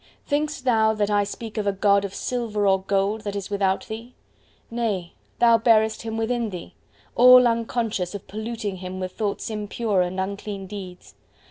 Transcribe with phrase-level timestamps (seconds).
[0.25, 3.85] Thinkest thou that I speak of a God of silver or gold, that is without
[3.85, 4.15] thee?
[4.71, 6.73] Nay, thou bearest Him within thee!
[7.13, 11.13] all unconscious of polluting Him with thoughts impure and unclean deeds.